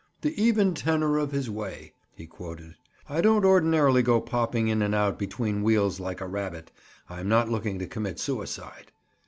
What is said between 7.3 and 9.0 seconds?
looking to commit suicide."